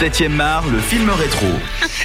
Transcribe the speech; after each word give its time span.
7ème 0.00 0.40
art, 0.40 0.66
le 0.68 0.78
film 0.78 1.08
rétro. 1.08 1.46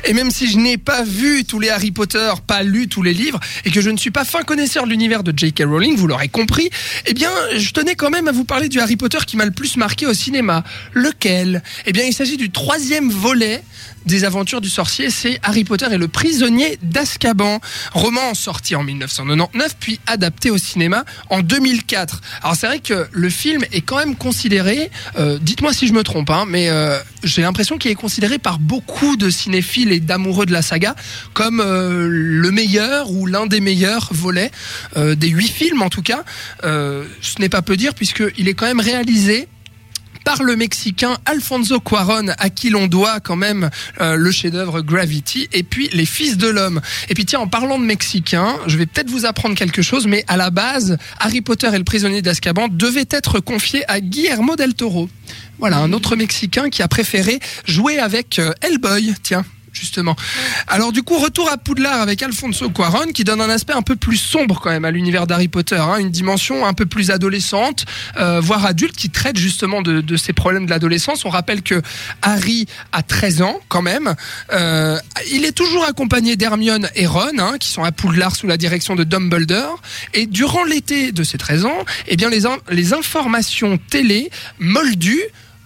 Et 0.05 0.13
même 0.13 0.31
si 0.31 0.49
je 0.49 0.57
n'ai 0.57 0.77
pas 0.77 1.03
vu 1.03 1.43
tous 1.43 1.59
les 1.59 1.69
Harry 1.69 1.91
Potter, 1.91 2.31
pas 2.47 2.63
lu 2.63 2.87
tous 2.87 3.03
les 3.03 3.13
livres, 3.13 3.39
et 3.65 3.71
que 3.71 3.81
je 3.81 3.89
ne 3.89 3.97
suis 3.97 4.11
pas 4.11 4.23
fin 4.23 4.43
connaisseur 4.43 4.85
de 4.85 4.89
l'univers 4.89 5.23
de 5.23 5.33
J.K. 5.35 5.63
Rowling, 5.65 5.97
vous 5.97 6.07
l'aurez 6.07 6.29
compris, 6.29 6.69
eh 7.05 7.13
bien, 7.13 7.29
je 7.57 7.71
tenais 7.71 7.95
quand 7.95 8.09
même 8.09 8.29
à 8.29 8.31
vous 8.31 8.45
parler 8.45 8.69
du 8.69 8.79
Harry 8.79 8.95
Potter 8.95 9.17
qui 9.27 9.35
m'a 9.35 9.43
le 9.43 9.51
plus 9.51 9.75
marqué 9.75 10.05
au 10.05 10.13
cinéma. 10.13 10.63
Lequel? 10.93 11.63
Eh 11.85 11.91
bien, 11.91 12.05
il 12.05 12.13
s'agit 12.13 12.37
du 12.37 12.49
troisième 12.49 13.09
volet 13.09 13.61
des 14.05 14.23
aventures 14.23 14.61
du 14.61 14.69
sorcier, 14.69 15.09
c'est 15.09 15.39
Harry 15.43 15.63
Potter 15.63 15.85
et 15.91 15.97
le 15.97 16.07
prisonnier 16.07 16.77
d'Azkaban, 16.81 17.59
roman 17.93 18.33
sorti 18.33 18.75
en 18.75 18.83
1999 18.83 19.75
puis 19.79 19.99
adapté 20.07 20.49
au 20.49 20.57
cinéma 20.57 21.05
en 21.29 21.41
2004. 21.41 22.21
Alors 22.41 22.55
c'est 22.55 22.67
vrai 22.67 22.79
que 22.79 23.07
le 23.11 23.29
film 23.29 23.63
est 23.71 23.81
quand 23.81 23.97
même 23.97 24.15
considéré, 24.15 24.89
euh, 25.19 25.37
dites-moi 25.39 25.73
si 25.73 25.87
je 25.87 25.93
me 25.93 26.03
trompe, 26.03 26.29
hein, 26.29 26.45
mais 26.47 26.69
euh, 26.69 26.97
j'ai 27.23 27.41
l'impression 27.41 27.77
qu'il 27.77 27.91
est 27.91 27.95
considéré 27.95 28.39
par 28.39 28.59
beaucoup 28.59 29.15
de 29.15 29.29
cinéphiles 29.29 29.91
et 29.91 29.99
d'amoureux 29.99 30.45
de 30.45 30.51
la 30.51 30.61
saga 30.61 30.95
comme 31.33 31.59
euh, 31.59 32.07
le 32.09 32.51
meilleur 32.51 33.11
ou 33.11 33.25
l'un 33.25 33.45
des 33.45 33.59
meilleurs 33.59 34.09
volets 34.11 34.51
euh, 34.97 35.15
des 35.15 35.29
huit 35.29 35.49
films 35.49 35.81
en 35.81 35.89
tout 35.89 36.01
cas. 36.01 36.23
Euh, 36.63 37.05
ce 37.21 37.39
n'est 37.39 37.49
pas 37.49 37.61
peu 37.61 37.77
dire 37.77 37.93
puisqu'il 37.93 38.47
est 38.47 38.53
quand 38.53 38.65
même 38.65 38.79
réalisé 38.79 39.47
par 40.23 40.43
le 40.43 40.55
Mexicain 40.55 41.17
Alfonso 41.25 41.79
Cuaron, 41.79 42.27
à 42.37 42.49
qui 42.49 42.69
l'on 42.69 42.87
doit 42.87 43.19
quand 43.19 43.35
même 43.35 43.69
euh, 43.99 44.15
le 44.15 44.31
chef-d'œuvre 44.31 44.81
Gravity, 44.81 45.47
et 45.53 45.63
puis 45.63 45.89
Les 45.93 46.05
Fils 46.05 46.37
de 46.37 46.47
l'homme. 46.47 46.81
Et 47.09 47.13
puis 47.13 47.25
tiens, 47.25 47.39
en 47.39 47.47
parlant 47.47 47.79
de 47.79 47.85
Mexicain, 47.85 48.55
je 48.67 48.77
vais 48.77 48.85
peut-être 48.85 49.09
vous 49.09 49.25
apprendre 49.25 49.55
quelque 49.55 49.81
chose, 49.81 50.07
mais 50.07 50.23
à 50.27 50.37
la 50.37 50.49
base, 50.49 50.97
Harry 51.19 51.41
Potter 51.41 51.69
et 51.73 51.77
le 51.77 51.83
prisonnier 51.83 52.21
d'Azkaban 52.21 52.67
devait 52.69 53.07
être 53.09 53.39
confié 53.39 53.83
à 53.89 53.99
Guillermo 53.99 54.55
del 54.55 54.73
Toro. 54.73 55.09
Voilà, 55.59 55.77
un 55.77 55.93
autre 55.93 56.15
Mexicain 56.15 56.69
qui 56.69 56.81
a 56.81 56.87
préféré 56.87 57.39
jouer 57.65 57.99
avec 57.99 58.39
euh, 58.39 58.51
Hellboy, 58.61 59.13
tiens 59.23 59.45
justement. 59.73 60.15
Alors 60.67 60.91
du 60.91 61.03
coup, 61.03 61.17
retour 61.17 61.49
à 61.49 61.57
Poudlard 61.57 62.01
avec 62.01 62.21
Alfonso 62.23 62.69
Cuaron 62.69 63.11
qui 63.13 63.23
donne 63.23 63.41
un 63.41 63.49
aspect 63.49 63.73
un 63.73 63.81
peu 63.81 63.95
plus 63.95 64.17
sombre 64.17 64.59
quand 64.61 64.69
même 64.69 64.85
à 64.85 64.91
l'univers 64.91 65.27
d'Harry 65.27 65.47
Potter, 65.47 65.77
hein, 65.77 65.97
une 65.97 66.11
dimension 66.11 66.65
un 66.65 66.73
peu 66.73 66.85
plus 66.85 67.11
adolescente, 67.11 67.85
euh, 68.17 68.39
voire 68.39 68.65
adulte, 68.65 68.95
qui 68.95 69.09
traite 69.09 69.37
justement 69.37 69.81
de, 69.81 70.17
ces 70.17 70.33
problèmes 70.33 70.65
de 70.65 70.69
l'adolescence. 70.69 71.25
On 71.25 71.29
rappelle 71.29 71.61
que 71.61 71.81
Harry 72.21 72.65
a 72.91 73.03
13 73.03 73.41
ans 73.41 73.59
quand 73.69 73.81
même. 73.81 74.15
Euh, 74.51 74.99
il 75.31 75.45
est 75.45 75.51
toujours 75.51 75.85
accompagné 75.85 76.35
d'Hermione 76.35 76.89
et 76.95 77.05
Ron, 77.05 77.39
hein, 77.39 77.57
qui 77.59 77.69
sont 77.69 77.83
à 77.83 77.91
Poudlard 77.91 78.35
sous 78.35 78.47
la 78.47 78.57
direction 78.57 78.95
de 78.95 79.03
Dumbledore. 79.03 79.81
Et 80.13 80.25
durant 80.25 80.63
l'été 80.63 81.11
de 81.11 81.23
ses 81.23 81.37
13 81.37 81.65
ans, 81.65 81.85
eh 82.07 82.17
bien 82.17 82.29
les, 82.29 82.43
les 82.69 82.93
informations 82.93 83.77
télé 83.89 84.29
moldues 84.59 85.21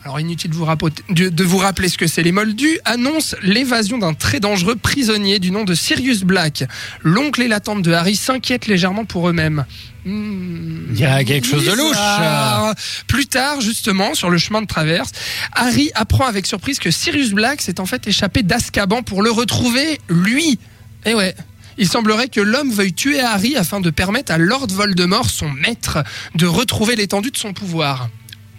alors 0.05 0.19
inutile 0.19 0.51
de 0.51 0.55
vous, 0.55 0.65
de- 1.09 1.55
rappeler 1.55 1.89
ce 1.89 1.97
que 1.97 2.05
c'est 2.05 2.21
les 2.21 2.31
Moldus, 2.31 2.77
annonce 2.85 3.35
l'évasion 3.41 3.97
d'un 3.97 4.13
très 4.13 4.39
dangereux 4.39 4.75
prisonnier 4.75 5.39
du 5.39 5.49
nom 5.49 5.63
de 5.63 5.73
Sirius 5.73 6.21
Black. 6.23 6.63
L'oncle 7.01 7.41
et 7.41 7.47
la 7.47 7.59
tante 7.59 7.81
de 7.81 7.91
Harry 7.91 8.15
s'inquiètent 8.15 8.67
légèrement 8.67 9.05
pour 9.05 9.27
eux-mêmes. 9.27 9.65
Hmm, 10.05 10.89
Il 10.93 10.99
y 10.99 11.05
a 11.05 11.23
quelque 11.23 11.47
chose 11.47 11.65
de 11.65 11.71
louche. 11.71 12.75
Plus 13.07 13.25
tard, 13.25 13.61
justement, 13.61 14.13
sur 14.13 14.29
le 14.29 14.37
chemin 14.37 14.61
de 14.61 14.67
traverse, 14.67 15.09
Harry 15.53 15.89
apprend 15.95 16.27
avec 16.27 16.45
surprise 16.45 16.77
que 16.77 16.91
Sirius 16.91 17.31
Black 17.31 17.63
s'est 17.63 17.79
en 17.79 17.87
fait 17.87 18.07
échappé 18.07 18.43
d'Azkaban 18.43 19.01
pour 19.01 19.23
le 19.23 19.31
retrouver, 19.31 19.99
lui. 20.07 20.59
Eh 21.05 21.15
ouais. 21.15 21.33
Il 21.79 21.87
semblerait 21.89 22.27
que 22.29 22.41
l'homme 22.41 22.69
veuille 22.69 22.93
tuer 22.93 23.19
Harry 23.21 23.55
afin 23.57 23.79
de 23.81 23.89
permettre 23.89 24.31
à 24.31 24.37
Lord 24.37 24.67
Voldemort, 24.69 25.31
son 25.31 25.49
maître, 25.49 26.03
de 26.35 26.45
retrouver 26.45 26.95
l'étendue 26.95 27.31
de 27.31 27.37
son 27.37 27.53
pouvoir. 27.53 28.07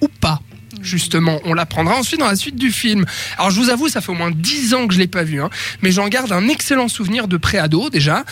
Ou 0.02 0.08
pas. 0.08 0.40
Justement, 0.86 1.40
on 1.44 1.52
l'apprendra 1.52 1.96
ensuite 1.96 2.20
dans 2.20 2.28
la 2.28 2.36
suite 2.36 2.54
du 2.54 2.70
film. 2.70 3.04
Alors 3.38 3.50
je 3.50 3.60
vous 3.60 3.70
avoue, 3.70 3.88
ça 3.88 4.00
fait 4.00 4.12
au 4.12 4.14
moins 4.14 4.30
10 4.30 4.74
ans 4.74 4.86
que 4.86 4.94
je 4.94 5.00
l'ai 5.00 5.08
pas 5.08 5.24
vu, 5.24 5.42
hein, 5.42 5.50
mais 5.82 5.90
j'en 5.90 6.06
garde 6.06 6.30
un 6.30 6.46
excellent 6.48 6.86
souvenir 6.88 7.26
de 7.26 7.36
préado 7.36 7.90
déjà. 7.90 8.24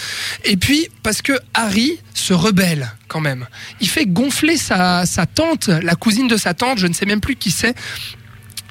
Et 0.45 0.57
puis 0.57 0.89
parce 1.03 1.21
que 1.21 1.33
Harry 1.53 1.99
se 2.15 2.33
rebelle 2.33 2.93
quand 3.09 3.21
même. 3.21 3.47
Il 3.81 3.89
fait 3.89 4.07
gonfler 4.07 4.57
sa 4.57 5.05
tante, 5.35 5.69
la 5.69 5.97
cousine 5.97 6.29
de 6.29 6.37
sa 6.37 6.55
tante, 6.55 6.79
je 6.79 6.87
ne 6.87 6.93
sais 6.93 7.07
même 7.07 7.21
plus 7.21 7.35
qui 7.35 7.51
c'est. 7.51 7.75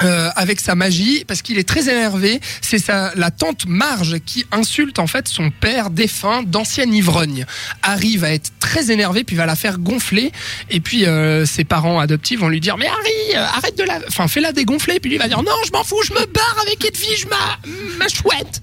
Euh, 0.04 0.30
avec 0.36 0.60
sa 0.60 0.76
magie 0.76 1.24
parce 1.26 1.42
qu'il 1.42 1.58
est 1.58 1.68
très 1.68 1.90
énervé. 1.90 2.40
C'est 2.62 2.80
sa 2.80 3.12
la 3.16 3.32
tante 3.32 3.66
Marge 3.66 4.18
qui 4.26 4.46
insulte 4.52 5.00
en 5.00 5.08
fait 5.08 5.28
son 5.28 5.50
père 5.50 5.90
défunt 5.90 6.44
d'ancien 6.44 6.86
ivrogne. 6.86 7.46
Harry 7.82 8.18
va 8.18 8.32
être 8.32 8.52
très 8.60 8.92
énervé 8.92 9.24
puis 9.24 9.36
va 9.36 9.46
la 9.46 9.56
faire 9.56 9.80
gonfler. 9.80 10.32
Et 10.70 10.80
puis 10.80 11.06
euh, 11.06 11.46
ses 11.46 11.64
parents 11.64 12.00
adoptifs 12.00 12.40
vont 12.40 12.50
lui 12.50 12.60
dire 12.60 12.78
mais 12.78 12.88
Harry 12.88 13.36
euh, 13.36 13.46
arrête 13.46 13.78
de 13.78 13.84
la 13.84 14.00
enfin 14.08 14.28
fais-la 14.28 14.52
dégonfler. 14.52 15.00
Puis 15.00 15.12
lui 15.12 15.18
va 15.18 15.28
dire 15.28 15.42
non 15.44 15.52
je 15.66 15.72
m'en 15.72 15.84
fous 15.84 16.02
je 16.06 16.14
me 16.14 16.26
barre 16.26 16.58
avec 16.62 16.84
Edwige 16.86 17.26
ma 17.28 17.58
ma 17.98 18.08
chouette. 18.08 18.62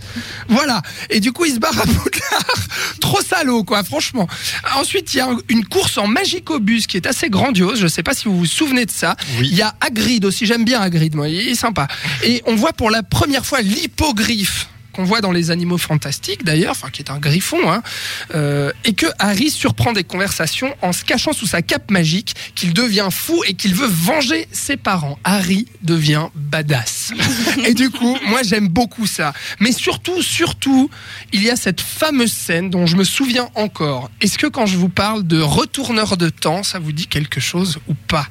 Voilà. 0.48 0.82
Et 1.10 1.20
du 1.20 1.32
coup 1.32 1.44
il 1.44 1.54
se 1.54 1.58
barre 1.58 1.78
à 1.78 1.82
Poudlard. 1.86 2.54
Trop 3.00 3.20
salaud 3.22 3.64
quoi 3.64 3.82
franchement. 3.84 4.28
Ensuite 4.76 5.14
il 5.14 5.18
y 5.18 5.20
a 5.20 5.26
un- 5.28 5.38
une 5.48 5.64
course 5.64 5.98
en 5.98 6.06
magicobus 6.06 6.86
qui 6.86 6.96
est 6.96 7.06
assez 7.06 7.28
grandiose. 7.30 7.80
Je 7.80 7.86
sais 7.86 8.02
pas 8.02 8.14
si 8.14 8.24
vous 8.26 8.36
vous 8.38 8.46
souvenez 8.46 8.86
de 8.86 8.90
ça. 8.90 9.16
Oui. 9.38 9.48
il 9.50 9.56
y 9.56 9.62
a 9.62 9.74
Hagrid 9.80 10.24
aussi. 10.24 10.46
J'aime 10.46 10.64
bien 10.64 10.80
Hagrid 10.80 11.14
moi 11.14 11.28
il 11.30 11.48
est 11.48 11.54
sympa 11.54 11.88
et 12.24 12.42
on 12.46 12.54
voit 12.54 12.72
pour 12.72 12.90
la 12.90 13.02
première 13.02 13.46
fois 13.46 13.60
l'hippogriffe 13.62 14.68
qu'on 14.92 15.04
voit 15.04 15.20
dans 15.20 15.32
les 15.32 15.50
animaux 15.50 15.78
fantastiques 15.78 16.44
d'ailleurs, 16.44 16.72
enfin 16.72 16.90
qui 16.90 17.02
est 17.02 17.10
un 17.10 17.18
griffon, 17.18 17.70
hein, 17.70 17.82
euh, 18.34 18.72
et 18.84 18.92
que 18.94 19.06
Harry 19.18 19.50
surprend 19.50 19.92
des 19.92 20.04
conversations 20.04 20.74
en 20.82 20.92
se 20.92 21.04
cachant 21.04 21.32
sous 21.32 21.46
sa 21.46 21.62
cape 21.62 21.90
magique, 21.90 22.34
qu'il 22.54 22.72
devient 22.72 23.08
fou 23.10 23.42
et 23.46 23.54
qu'il 23.54 23.74
veut 23.74 23.86
venger 23.86 24.48
ses 24.52 24.76
parents. 24.76 25.18
Harry 25.24 25.66
devient 25.82 26.28
badass. 26.34 27.12
et 27.66 27.74
du 27.74 27.90
coup, 27.90 28.16
moi 28.26 28.42
j'aime 28.42 28.68
beaucoup 28.68 29.06
ça. 29.06 29.32
Mais 29.60 29.72
surtout, 29.72 30.22
surtout, 30.22 30.90
il 31.32 31.42
y 31.42 31.50
a 31.50 31.56
cette 31.56 31.80
fameuse 31.80 32.32
scène 32.32 32.70
dont 32.70 32.86
je 32.86 32.96
me 32.96 33.04
souviens 33.04 33.48
encore. 33.54 34.10
Est-ce 34.20 34.38
que 34.38 34.46
quand 34.46 34.66
je 34.66 34.76
vous 34.76 34.88
parle 34.88 35.26
de 35.26 35.40
retourneur 35.40 36.16
de 36.16 36.28
temps, 36.28 36.62
ça 36.62 36.78
vous 36.78 36.92
dit 36.92 37.06
quelque 37.06 37.40
chose 37.40 37.78
ou 37.88 37.94
pas? 37.94 38.26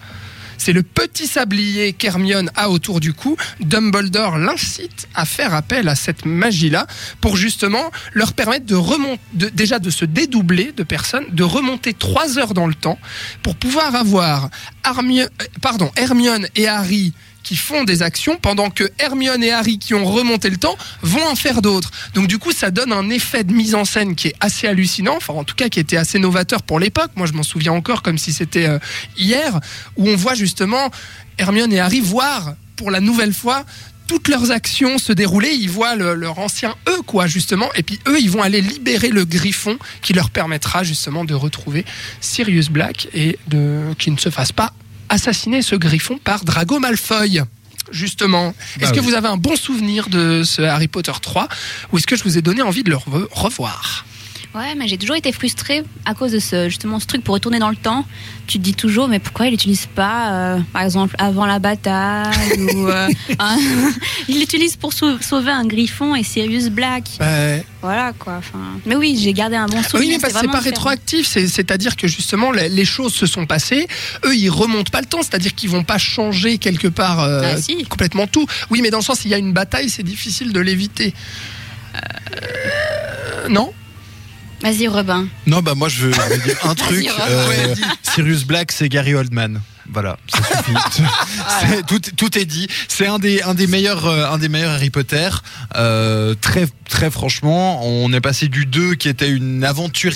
C'est 0.59 0.74
le 0.74 0.84
petit 0.84 1.25
sablier 1.25 1.94
qu'Hermione 1.94 2.52
a 2.56 2.70
autour 2.70 3.00
du 3.00 3.14
cou. 3.14 3.38
Dumbledore 3.62 4.38
l'incite 4.38 5.08
à 5.16 5.25
faire 5.25 5.53
appel 5.56 5.88
à 5.88 5.96
cette 5.96 6.25
magie-là 6.25 6.86
pour 7.22 7.38
justement 7.38 7.92
leur 8.14 8.34
permettre 8.34 8.66
de 8.66 8.75
remonter, 8.75 9.22
déjà 9.34 9.80
de 9.80 9.90
se 9.90 10.06
dédoubler 10.06 10.74
de 10.75 10.84
personnes, 10.84 11.25
de 11.31 11.44
remonter 11.44 11.94
trois 11.94 12.38
heures 12.38 12.53
dans 12.53 12.68
le 12.68 12.75
temps 12.75 13.00
pour 13.42 13.56
pouvoir 13.56 13.96
avoir 13.96 14.50
euh, 14.86 15.90
Hermione 15.96 16.48
et 16.56 16.68
Harry 16.68 17.14
qui 17.44 17.56
font 17.56 17.84
des 17.84 18.02
actions 18.02 18.38
pendant 18.38 18.70
que 18.70 18.90
Hermione 19.00 19.44
et 19.44 19.52
Harry 19.52 19.80
qui 19.80 19.94
ont 19.94 20.06
remonté 20.06 20.50
le 20.50 20.58
temps 20.58 20.78
vont 21.02 21.26
en 21.26 21.36
faire 21.36 21.62
d'autres. 21.62 21.90
Donc 22.14 22.28
du 22.28 22.38
coup, 22.38 22.52
ça 22.52 22.70
donne 22.72 22.92
un 22.94 23.10
effet 23.10 23.44
de 23.44 23.54
mise 23.54 23.76
en 23.76 23.86
scène 23.86 24.16
qui 24.16 24.28
est 24.28 24.36
assez 24.40 24.68
hallucinant, 24.68 25.16
enfin 25.18 25.34
en 25.34 25.44
tout 25.44 25.56
cas 25.56 25.70
qui 25.70 25.80
était 25.80 25.98
assez 25.98 26.20
novateur 26.20 26.62
pour 26.64 26.80
l'époque. 26.80 27.12
Moi, 27.16 27.28
je 27.28 27.34
m'en 27.34 27.44
souviens 27.44 27.72
encore 27.74 28.02
comme 28.02 28.18
si 28.18 28.34
c'était 28.34 28.68
euh, 28.68 28.78
hier, 29.18 29.60
où 29.98 30.08
on 30.08 30.16
voit 30.16 30.36
justement 30.36 30.92
Hermione 31.38 31.74
et 31.74 31.80
Harry 31.80 32.02
voir 32.02 32.56
pour 32.76 32.92
la 32.92 33.00
nouvelle 33.00 33.34
fois 33.34 33.66
toutes 34.08 34.28
leurs 34.28 34.50
actions 34.52 34.98
se 34.98 35.14
dérouler, 35.14 35.50
ils 35.52 35.70
voient 35.70 35.96
le- 35.96 36.16
leur 36.16 36.40
ancien 36.40 36.76
eux, 36.88 37.02
quoi, 37.06 37.28
justement, 37.28 37.70
et 37.76 37.84
puis 37.84 38.00
eux, 38.08 38.20
ils 38.20 38.30
vont 38.32 38.42
aller 38.42 38.60
libérer 38.60 39.10
le 39.10 39.24
griffon 39.24 39.78
qui 40.02 40.14
leur 40.14 40.32
permettra 40.32 40.84
justement 40.84 41.26
de 41.26 41.36
retrouver 41.36 41.86
Sirius 42.20 42.70
Black 42.70 43.08
et 43.14 43.38
de 43.48 43.82
qu'ils 44.00 44.14
ne 44.14 44.18
se 44.18 44.30
fassent 44.32 44.52
pas 44.52 44.74
assassiner 45.09 45.62
ce 45.62 45.75
griffon 45.75 46.18
par 46.24 46.44
Drago 46.46 46.80
Malfoy. 46.80 47.42
Justement, 47.92 48.53
est-ce 48.80 48.92
Bah 48.92 48.96
que 48.97 49.00
vous 49.02 49.16
avez 49.16 49.28
un 49.28 49.38
bon 49.38 49.56
souvenir 49.56 50.09
de 50.09 50.44
ce 50.44 50.62
Harry 50.62 50.88
Potter 50.88 51.12
3 51.20 51.47
ou 51.92 51.97
est-ce 51.97 52.06
que 52.06 52.16
je 52.16 52.24
vous 52.24 52.38
ai 52.38 52.42
donné 52.44 52.62
envie 52.62 52.84
de 52.84 52.92
le 52.92 52.97
re- 52.97 53.28
revoir? 53.31 54.06
Ouais, 54.59 54.75
mais 54.75 54.88
j'ai 54.90 54.97
toujours 54.97 55.16
été 55.16 55.31
frustrée 55.31 55.84
à 56.06 56.14
cause 56.14 56.34
de 56.34 56.40
ce, 56.40 56.68
justement, 56.68 57.00
ce 57.00 57.06
truc 57.08 57.24
pour 57.24 57.34
retourner 57.34 57.59
dans 57.59 57.70
le 57.70 57.78
temps. 57.78 58.06
Tu 58.46 58.58
te 58.58 58.64
dis 58.64 58.74
toujours, 58.74 59.08
mais 59.08 59.20
pourquoi 59.20 59.46
il 59.47 59.52
l'utilise 59.52 59.86
pas, 59.96 60.34
euh, 60.34 60.59
par 60.74 60.81
exemple, 60.81 61.16
avant 61.18 61.46
la 61.46 61.59
bataille 61.59 62.59
ou, 62.75 62.88
euh, 62.90 63.08
hein, 63.40 63.58
Il 64.28 64.38
l'utilise 64.40 64.75
pour 64.75 64.92
sau- 64.92 65.18
sauver 65.22 65.51
un 65.51 65.66
griffon 65.66 66.13
et 66.13 66.24
Sirius 66.24 66.68
Black. 66.69 67.06
Euh, 67.22 67.60
Voilà, 67.81 68.12
quoi. 68.19 68.36
Enfin, 68.39 68.60
mais 68.86 68.95
oui, 68.98 69.18
j'ai 69.22 69.31
gardé 69.31 69.56
un 69.56 69.68
bon 69.68 69.81
souvenir. 69.81 70.16
Oui, 70.16 70.19
mais 70.22 70.30
c'est 70.30 70.48
pas 70.51 70.60
rétroactif, 70.60 71.25
c'est- 71.25 71.48
c'est-à-dire 71.48 71.95
que 71.95 72.07
justement 72.10 72.51
les, 72.51 72.68
les 72.68 72.86
choses 72.86 73.13
se 73.13 73.28
sont 73.28 73.45
passées, 73.45 73.88
eux 74.25 74.36
ils 74.36 74.50
remontent 74.50 74.92
pas 74.92 75.00
le 75.00 75.06
temps, 75.07 75.22
c'est-à-dire 75.22 75.56
qu'ils 75.56 75.69
vont 75.69 75.84
pas 75.86 75.98
changer 75.98 76.57
quelque 76.57 76.89
part 76.89 77.22
euh, 77.22 77.54
Ah, 77.56 77.62
si. 77.62 77.84
complètement 77.86 78.28
tout. 78.28 78.45
Oui, 78.72 78.81
mais 78.81 78.89
dans 78.89 78.98
le 79.00 79.04
sens 79.04 79.24
il 79.24 79.31
y 79.31 79.34
a 79.34 79.38
une 79.38 79.54
bataille, 79.54 79.89
c'est 79.89 80.04
difficile 80.04 80.51
de 80.51 80.60
l'éviter. 80.60 81.13
Euh, 81.95 83.48
non? 83.50 83.72
Vas-y, 84.62 84.88
Robin. 84.88 85.28
Non, 85.48 85.62
bah 85.62 85.74
moi 85.76 85.88
je 85.90 86.08
veux, 86.08 86.12
je 86.14 86.20
veux 86.22 86.38
dire 86.44 86.58
un 86.64 86.76
truc. 86.76 87.08
Euh, 87.30 87.76
Sirius 88.04 88.44
Black, 88.46 88.72
c'est 88.72 88.90
Gary 88.90 89.14
Oldman. 89.16 89.62
Voilà, 89.92 90.18
ça 90.28 90.38
suffit. 90.58 90.74
C'est- 91.62 91.86
tout, 91.88 92.00
tout 92.16 92.38
est 92.38 92.46
dit. 92.46 92.68
C'est 92.88 93.08
un 93.08 93.18
des, 93.18 93.42
un 93.42 93.56
des 93.56 93.66
meilleurs, 93.66 94.06
euh, 94.06 94.30
un 94.30 94.38
des 94.38 94.48
meilleurs 94.48 94.72
Harry 94.74 94.92
Potter. 94.92 95.30
Euh, 95.76 96.36
très, 96.40 96.68
très 96.88 97.10
franchement, 97.10 97.84
on 97.84 98.14
est 98.14 98.22
passé 98.22 98.50
du 98.50 98.66
2 98.68 98.94
qui 98.96 99.10
était 99.10 99.30
une 99.32 99.64
aventure 99.64 100.14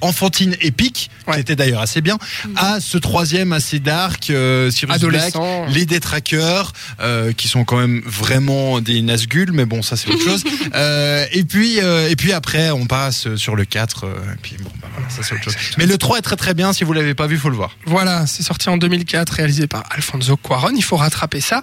enfantine 0.00 0.56
épique, 0.60 1.10
Ouais. 1.26 1.34
qui 1.34 1.40
était 1.40 1.56
d'ailleurs 1.56 1.80
assez 1.82 2.00
bien, 2.00 2.16
à 2.56 2.80
ce 2.80 2.96
troisième 2.98 3.52
assez 3.52 3.78
dark, 3.80 4.30
euh, 4.30 4.70
Sirius 4.70 5.00
Black, 5.02 5.34
les 5.70 5.84
détraqueurs, 5.86 6.72
euh, 7.00 7.32
qui 7.32 7.48
sont 7.48 7.64
quand 7.64 7.76
même 7.76 8.00
vraiment 8.06 8.80
des 8.80 9.02
Nazgûl, 9.02 9.52
mais 9.52 9.64
bon, 9.66 9.82
ça 9.82 9.96
c'est 9.96 10.08
autre 10.10 10.22
chose. 10.24 10.44
Euh, 10.74 11.24
et 11.32 11.44
puis, 11.44 11.80
euh, 11.80 12.10
et 12.10 12.14
puis 12.16 12.32
après, 12.32 12.70
on 12.70 12.86
passe 12.86 13.34
sur 13.36 13.56
le 13.56 13.64
4, 13.64 14.04
euh, 14.04 14.14
et 14.34 14.36
puis 14.42 14.56
bon, 14.60 14.70
bah 14.80 14.88
voilà, 14.94 15.08
ça 15.08 15.22
c'est 15.22 15.34
autre 15.34 15.44
chose. 15.44 15.56
Mais 15.78 15.86
le 15.86 15.96
3 15.96 16.18
est 16.18 16.22
très 16.22 16.36
très 16.36 16.52
bien, 16.54 16.72
si 16.72 16.84
vous 16.84 16.92
l'avez 16.92 17.14
pas 17.14 17.26
vu, 17.26 17.38
faut 17.38 17.48
le 17.48 17.56
voir. 17.56 17.76
Voilà, 17.86 18.26
c'est 18.26 18.42
sorti 18.42 18.68
en 18.68 18.76
2004, 18.76 19.30
réalisé 19.30 19.66
par 19.66 19.82
Alfonso 19.90 20.36
Cuaron. 20.36 20.72
Il 20.76 20.84
faut 20.84 20.96
rattraper 20.96 21.40
ça. 21.40 21.56